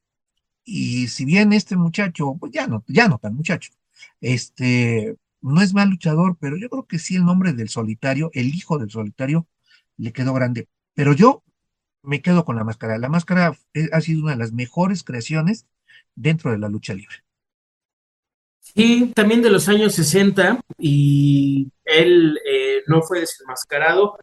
[0.71, 3.73] y si bien este muchacho, pues ya no, ya no tan muchacho,
[4.21, 8.55] este, no es mal luchador, pero yo creo que sí el nombre del solitario, el
[8.55, 9.47] hijo del solitario,
[9.97, 10.69] le quedó grande.
[10.93, 11.43] Pero yo
[12.03, 12.99] me quedo con la máscara.
[12.99, 13.57] La máscara
[13.93, 15.67] ha sido una de las mejores creaciones
[16.15, 17.17] dentro de la lucha libre.
[18.75, 24.19] Sí, también de los años 60 y él eh, no fue desenmascarado.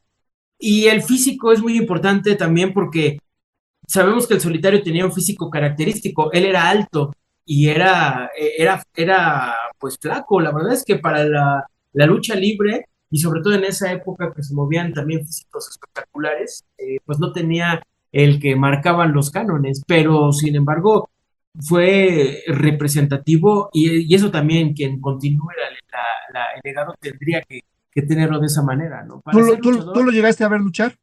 [0.57, 3.19] Y el físico es muy importante también porque
[3.87, 7.13] sabemos que el solitario tenía un físico característico, él era alto
[7.45, 11.67] y era, era, era pues flaco, la verdad es que para la,
[12.07, 16.97] lucha libre y sobre todo en esa época que se movían también físicos espectaculares, eh,
[17.05, 17.81] pues no tenía
[18.11, 21.09] el que marcaban los cánones, pero sin embargo
[21.59, 25.49] fue representativo y, eso también quien continúe
[26.33, 27.61] la, el legado tendría que,
[28.07, 29.23] tenerlo de esa manera, ¿no?
[29.31, 30.97] ¿Tú, lo llegaste a ver luchar?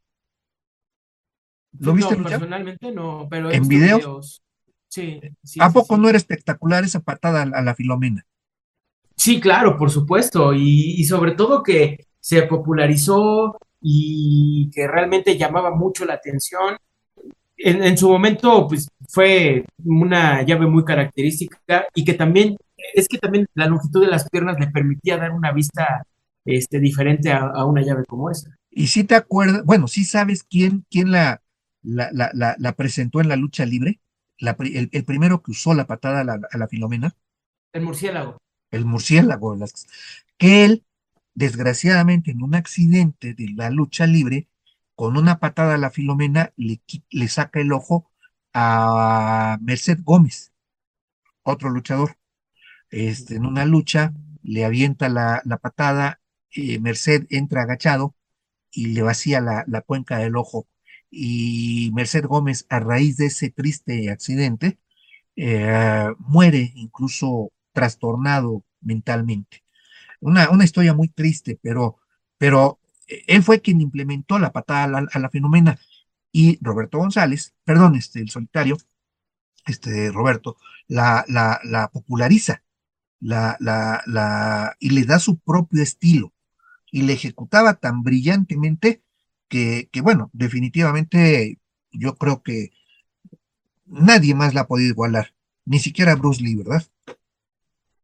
[1.79, 4.43] ¿Lo viste no, Personalmente no, pero ¿En videos?
[4.87, 6.01] Sí, sí, ¿A poco sí.
[6.01, 8.23] no era espectacular esa patada a, a la Filomena?
[9.15, 10.53] Sí, claro, por supuesto.
[10.53, 16.77] Y, y sobre todo que se popularizó y que realmente llamaba mucho la atención.
[17.65, 22.57] En, en su momento, pues fue una llave muy característica y que también,
[22.93, 26.03] es que también la longitud de las piernas le permitía dar una vista
[26.43, 28.53] este, diferente a, a una llave como esa.
[28.69, 31.41] Y si te acuerdas, bueno, sí sabes quién, quién la,
[31.83, 34.01] la, la, presentó en la lucha libre,
[34.39, 37.15] el, el, primero que usó la patada a la, a la Filomena.
[37.71, 38.37] El murciélago.
[38.71, 39.55] El murciélago,
[40.37, 40.83] que él,
[41.33, 44.47] desgraciadamente, en un accidente de la lucha libre,
[44.95, 46.79] con una patada a la Filomena, le,
[47.27, 48.11] saca el ojo
[48.53, 50.53] a Merced Gómez,
[51.43, 52.17] otro luchador.
[52.91, 58.15] Este, en una lucha, le avienta la, patada, eh, Merced entra agachado
[58.71, 60.67] y le vacía la, la, cuenca del ojo.
[61.09, 64.79] Y Merced Gómez, a raíz de ese triste accidente,
[65.35, 69.63] eh, muere incluso trastornado mentalmente.
[70.19, 71.97] Una, una historia muy triste, pero,
[72.37, 75.79] pero él fue quien implementó la patada a la, a fenomena
[76.31, 78.77] y Roberto González, perdón, este, el solitario,
[79.65, 82.63] este Roberto, la, la, la populariza
[83.23, 86.33] la, la, la, y le da su propio estilo
[86.91, 89.01] y le ejecutaba tan brillantemente
[89.47, 91.57] que, que, bueno, definitivamente
[91.91, 92.71] yo creo que
[93.85, 95.33] nadie más la ha podido igualar,
[95.65, 96.83] ni siquiera Bruce Lee, ¿verdad?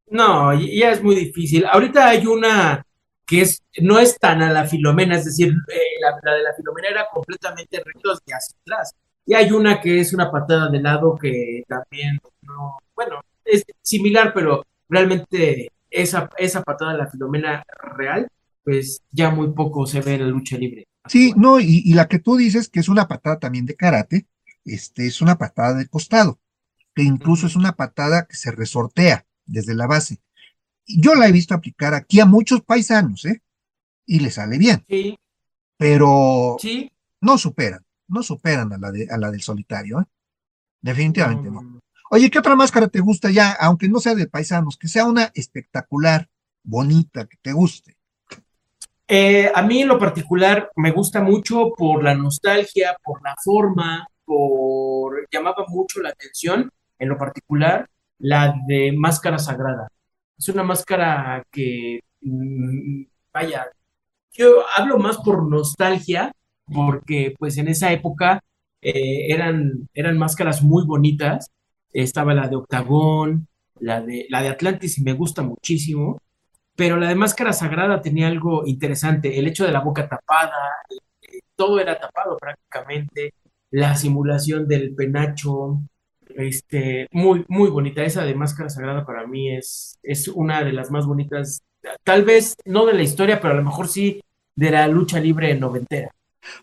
[0.07, 1.65] No, ya es muy difícil.
[1.65, 2.85] Ahorita hay una
[3.29, 6.53] que es, no es tan a la Filomena, es decir, eh, la, la, de la
[6.55, 8.95] Filomena era completamente rectos de hacia atrás.
[9.25, 14.33] Y hay una que es una patada de lado que también, no, bueno, es similar,
[14.33, 17.63] pero realmente esa, esa patada de la Filomena
[17.95, 18.27] real,
[18.63, 20.87] pues ya muy poco se ve en la lucha libre.
[21.07, 24.25] Sí, no, y, y, la que tú dices que es una patada también de karate,
[24.65, 26.39] este, es una patada de costado,
[26.95, 27.51] que incluso uh -huh.
[27.51, 30.19] es una patada que se resortea desde la base.
[30.85, 33.41] Yo la he visto aplicar aquí a muchos paisanos, ¿eh?
[34.05, 34.83] Y le sale bien.
[34.87, 35.17] Sí.
[35.77, 36.91] Pero sí.
[37.21, 40.05] no superan, no superan a la, de, a la del solitario, ¿eh?
[40.81, 41.61] Definitivamente no.
[41.61, 41.79] no.
[42.11, 45.31] Oye, ¿qué otra máscara te gusta ya, aunque no sea de paisanos, que sea una
[45.35, 46.27] espectacular,
[46.63, 47.97] bonita, que te guste?
[49.07, 54.07] Eh, a mí en lo particular me gusta mucho por la nostalgia, por la forma,
[54.25, 57.89] por llamaba mucho la atención, en lo particular,
[58.19, 59.87] la de máscara sagrada.
[60.39, 63.67] Es una máscara que, mmm, vaya,
[64.31, 66.31] yo hablo más por nostalgia,
[66.73, 68.41] porque pues en esa época
[68.81, 71.51] eh, eran, eran máscaras muy bonitas.
[71.91, 73.47] Estaba la de Octagón,
[73.79, 76.21] la de, la de Atlantis y me gusta muchísimo,
[76.75, 80.69] pero la de Máscara Sagrada tenía algo interesante, el hecho de la boca tapada,
[81.21, 83.33] eh, todo era tapado prácticamente,
[83.71, 85.81] la simulación del penacho,
[86.29, 88.03] este, muy, muy bonita.
[88.03, 91.61] Esa de Máscara Sagrada para mí es, es una de las más bonitas,
[92.03, 94.21] tal vez no de la historia, pero a lo mejor sí
[94.55, 96.13] de la lucha libre noventera.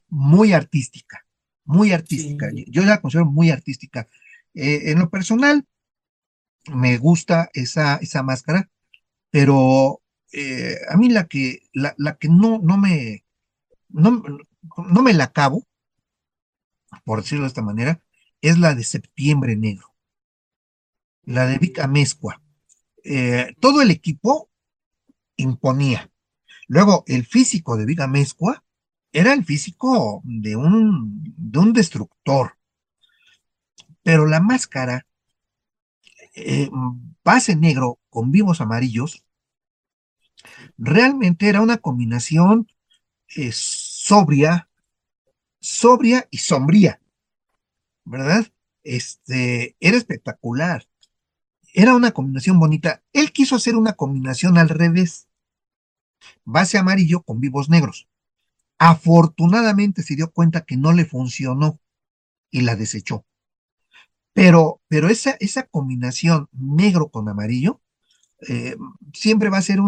[0.08, 1.24] Muy artística,
[1.64, 2.50] muy artística.
[2.50, 2.64] Sí.
[2.68, 4.06] Yo la considero muy artística.
[4.54, 5.64] Eh, en lo personal,
[6.72, 8.68] me gusta esa, esa máscara,
[9.30, 10.00] pero
[10.32, 13.24] eh, a mí la que, la, la que no, no me,
[13.88, 14.22] no,
[14.76, 15.64] no me la acabo,
[17.04, 18.00] por decirlo de esta manera,
[18.40, 19.94] es la de septiembre negro,
[21.24, 21.78] la de Vic.
[23.04, 24.50] Eh, todo el equipo
[25.36, 26.10] imponía.
[26.68, 28.00] Luego, el físico de Vic
[29.12, 32.58] era el físico de un, de un destructor.
[34.02, 35.06] Pero la máscara,
[36.34, 36.68] eh,
[37.24, 39.24] base negro con vivos amarillos,
[40.76, 42.68] realmente era una combinación
[43.36, 44.68] eh, sobria,
[45.60, 47.00] sobria y sombría.
[48.06, 48.46] ¿Verdad?
[48.84, 50.88] Este, era espectacular.
[51.74, 53.02] Era una combinación bonita.
[53.12, 55.28] Él quiso hacer una combinación al revés.
[56.44, 58.08] Base amarillo con vivos negros.
[58.78, 61.78] Afortunadamente se dio cuenta que no le funcionó
[62.50, 63.26] y la desechó.
[64.32, 67.80] Pero, pero esa, esa combinación negro con amarillo
[68.48, 68.76] eh,
[69.12, 69.80] siempre va a ser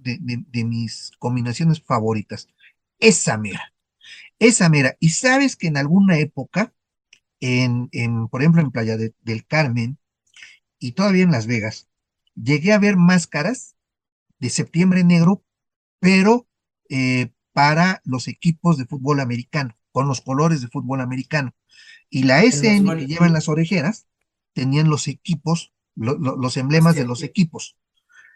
[0.00, 0.18] de,
[0.48, 2.48] de mis combinaciones favoritas.
[2.98, 3.72] Esa mera.
[4.38, 4.96] Esa mera.
[5.00, 6.72] Y sabes que en alguna época
[7.42, 9.98] en, en, por ejemplo, en Playa de, del Carmen
[10.78, 11.88] y todavía en Las Vegas,
[12.36, 13.74] llegué a ver máscaras
[14.38, 15.44] de septiembre negro,
[15.98, 16.46] pero
[16.88, 21.52] eh, para los equipos de fútbol americano, con los colores de fútbol americano.
[22.08, 24.06] Y la SN que llevan las orejeras
[24.52, 27.76] tenían los equipos, lo, lo, los emblemas de los equipos.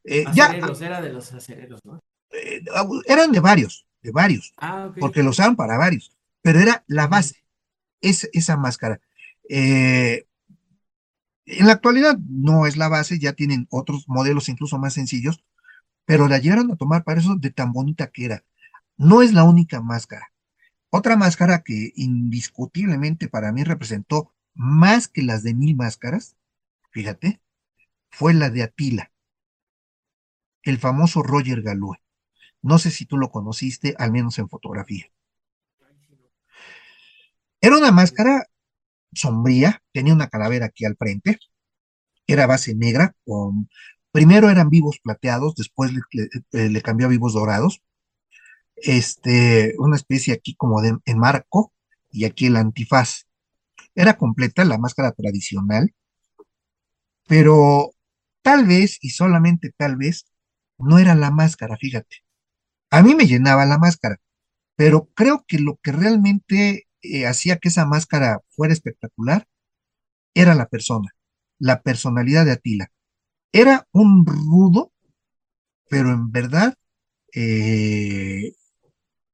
[0.05, 2.03] Eh, acereros, ya, era de los acereros, ¿no?
[2.31, 2.65] Eh,
[3.07, 5.01] eran de varios, de varios, ah, okay.
[5.01, 7.46] porque los usaban para varios, pero era la base
[8.01, 9.01] es, esa máscara.
[9.49, 10.27] Eh,
[11.47, 15.45] En la actualidad no es la base, ya tienen otros modelos incluso más sencillos,
[16.07, 18.45] pero la llegaron a tomar para eso de tan bonita que era.
[18.97, 20.33] No es la única máscara.
[20.91, 26.37] Otra máscara que indiscutiblemente para mí representó más que las de mil máscaras,
[26.93, 27.41] fíjate,
[28.11, 29.13] fue la de Atila,
[30.65, 31.97] el famoso Roger Galúe.
[32.63, 35.07] No sé si tú lo conociste, al menos en fotografía.
[37.67, 38.47] Era una máscara
[39.12, 41.41] sombría, tenía una calavera aquí al frente,
[42.29, 43.69] era base negra, con,
[44.12, 47.83] primero eran vivos plateados, después le, le, cambió a vivos dorados,
[48.77, 51.73] este, una especie aquí como de enmarco,
[52.09, 53.27] y aquí el antifaz.
[53.97, 55.93] Era completa la máscara tradicional,
[57.27, 57.91] pero
[58.43, 60.27] tal vez, y solamente tal vez,
[60.79, 62.19] no era la máscara, fíjate.
[62.91, 64.21] A mí me llenaba la máscara,
[64.77, 69.47] pero creo que lo que realmente eh, hacía que esa máscara fuera espectacular
[70.35, 71.11] era la persona,
[71.59, 72.91] la personalidad de Atila.
[73.53, 74.93] Era un rudo,
[75.89, 76.75] pero en verdad
[77.35, 78.53] eh,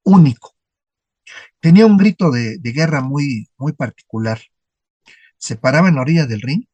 [0.05, 0.55] único.
[1.61, 4.41] Tenía un grito de, de, guerra muy, muy particular.
[5.39, 6.65] Se paraba en la orilla del ring,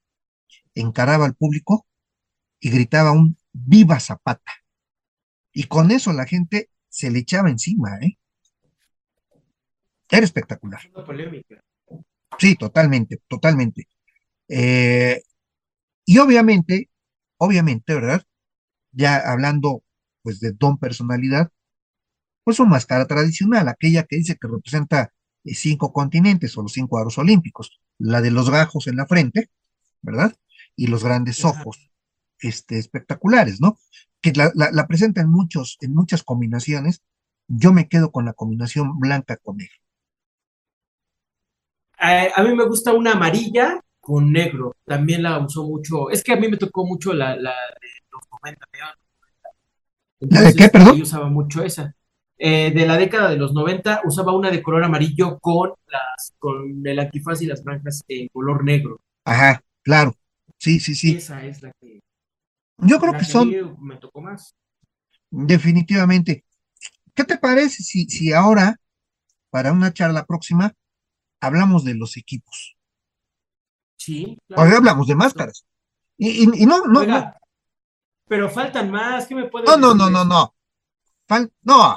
[0.75, 1.87] encaraba al público
[2.61, 4.53] y gritaba un viva Zapata.
[5.53, 8.18] Y con eso la gente se le echaba encima, ¿eh?
[10.11, 10.81] Era espectacular.
[10.95, 11.63] Una polémica.
[12.39, 13.89] Sí, totalmente, totalmente.
[14.49, 15.23] Eh,
[16.07, 16.91] y obviamente,
[17.39, 18.23] obviamente, ¿verdad?
[18.93, 19.83] Ya hablando
[20.23, 21.51] pues de don personalidad,
[22.45, 25.13] pues su máscara tradicional, aquella que dice que representa
[25.45, 29.51] eh, cinco continentes o los cinco aros olímpicos, la de los gajos en la frente,
[30.01, 30.35] ¿verdad?
[30.77, 31.91] Y los grandes ojos,
[32.41, 33.79] este, espectaculares, ¿no?
[34.21, 37.03] Que la, la, la presenta en muchos, en muchas combinaciones.
[37.49, 39.77] Yo me quedo con la combinación blanca con negro.
[41.99, 44.77] A, a, mí me gusta una amarilla con negro.
[44.85, 46.11] También la usó mucho.
[46.11, 48.67] Es que a mí me tocó mucho la, la de los 90.
[50.21, 50.97] Entonces, ¿La de qué, perdón?
[50.97, 51.95] Yo usaba mucho esa.
[52.41, 56.87] Eh, de la década de los 90 usaba una de color amarillo con las con
[56.87, 59.01] el antifaz y las franjas en color negro.
[59.25, 60.15] Ajá, claro.
[60.57, 61.17] Sí, sí, sí.
[61.17, 62.01] Esa es la que.
[62.79, 63.51] Yo creo que, que son.
[63.81, 64.55] Me tocó más.
[65.31, 66.45] Definitivamente.
[67.15, 68.77] ¿Qué te parece si, si ahora,
[69.51, 70.73] para una charla próxima,
[71.41, 72.77] hablamos de los equipos.
[73.97, 74.39] Sí.
[74.47, 74.63] Claro.
[74.63, 75.67] Hoy hablamos de máscaras.
[76.17, 77.35] Y, y, y no, no, Oiga, no.
[78.29, 79.27] Pero faltan más.
[79.27, 80.55] ¿Qué me puede No, no, no, no, no.
[81.27, 81.97] Fal no.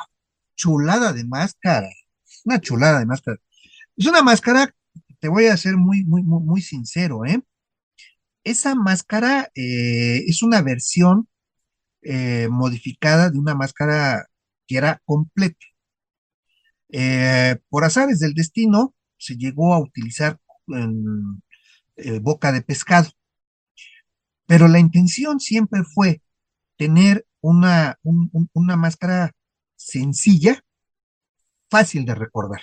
[0.55, 1.89] Chulada de máscara.
[2.45, 3.37] Una chulada de máscara.
[3.95, 4.73] Es una máscara,
[5.19, 7.41] te voy a ser muy, muy, muy, muy sincero, ¿eh?
[8.43, 11.27] Esa máscara eh, es una versión
[12.01, 14.25] eh, modificada de una máscara
[14.67, 15.65] que era completa.
[16.89, 21.41] Eh, por azares del destino, se llegó a utilizar en
[21.95, 23.09] eh, boca de pescado.
[24.47, 26.21] Pero la intención siempre fue
[26.75, 29.31] tener una, un, un, una máscara
[29.75, 30.59] sencilla,
[31.69, 32.61] fácil de recordar.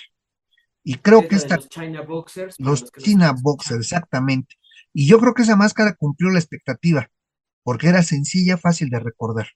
[0.83, 1.55] Y creo que esta...
[1.55, 2.55] Los China Boxers.
[2.59, 4.55] Los, los China Boxers, exactamente.
[4.93, 7.09] Y yo creo que esa máscara cumplió la expectativa,
[7.63, 9.47] porque era sencilla, fácil de recordar.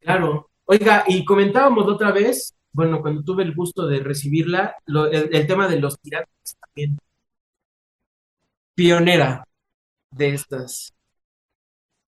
[0.00, 0.50] Claro.
[0.64, 5.46] Oiga, y comentábamos otra vez bueno, cuando tuve el gusto de recibirla, lo, el, el,
[5.46, 6.98] tema de los tirantes también.
[8.74, 9.44] Pionera
[10.10, 10.94] de estas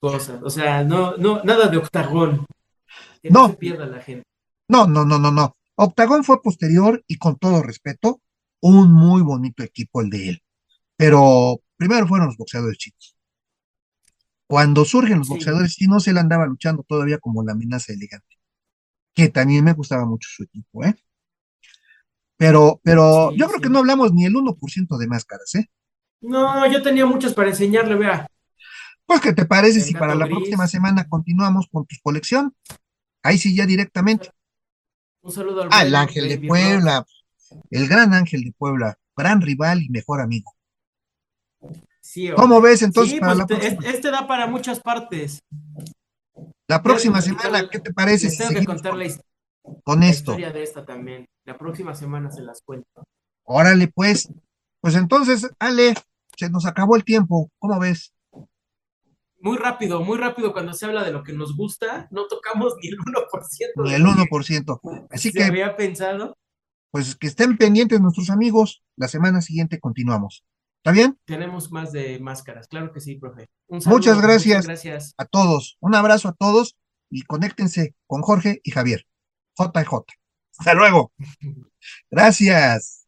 [0.01, 0.43] cosas.
[0.43, 2.47] O sea, no, no, nada de octagón.
[3.23, 4.25] Que no, no se pierda la gente.
[4.69, 5.57] No, no, no, no, no.
[5.77, 8.23] Octagón fue posterior y con todo respeto,
[8.61, 10.43] un muy bonito equipo el de él.
[10.97, 13.17] Pero primero fueron los boxeadores chinos.
[14.47, 18.34] Cuando surgen los boxeadores chinos, él andaba luchando todavía como la amenaza elegante
[19.15, 20.95] que también me gustaba mucho su equipo, ¿eh?
[22.37, 25.71] Pero, pero sí, yo creo que no hablamos ni el 1% de máscaras, ¿eh?
[26.21, 28.27] No, yo tenía muchas para enseñarle, vea.
[29.07, 30.39] Pues, ¿qué te parece el si para la gris.
[30.39, 32.55] próxima semana continuamos con tu colección?
[33.23, 34.31] Ahí sí, ya directamente.
[35.23, 37.07] Un saludo al ah, el Ángel de Puebla,
[37.71, 40.55] el gran Ángel de Puebla, gran rival y mejor amigo.
[42.01, 43.73] Sí, ¿Cómo ves entonces sí, para pues la próxima?
[43.73, 45.43] Este, este da para muchas partes.
[46.69, 48.27] La próxima semana, ¿qué te parece?
[48.27, 49.07] Les tengo si que contar la,
[49.85, 50.33] con la esto.
[50.33, 51.27] historia de esta también.
[51.45, 53.05] La próxima semana se las cuento.
[53.45, 54.29] Órale, pues.
[54.81, 55.95] Pues entonces, Ale,
[56.37, 57.51] se nos acabó el tiempo.
[57.59, 58.13] ¿Cómo ves?
[59.41, 62.89] Muy rápido, muy rápido cuando se habla de lo que nos gusta, no tocamos ni
[62.89, 63.85] el 1%.
[63.85, 65.07] Ni el 1%.
[65.11, 65.45] Así se que.
[65.45, 66.37] había pensado.
[66.91, 68.83] Pues que estén pendientes nuestros amigos.
[68.97, 70.45] La semana siguiente continuamos.
[70.85, 71.19] ¿Está bien?
[71.25, 73.49] Tenemos más de máscaras, claro que sí, profe.
[73.69, 75.79] Un saludo, muchas, gracias muchas gracias a todos.
[75.81, 76.77] Un abrazo a todos
[77.09, 79.07] y conéctense con Jorge y Javier.
[79.57, 80.05] JJ.
[80.59, 81.11] Hasta luego.
[82.11, 83.04] Gracias.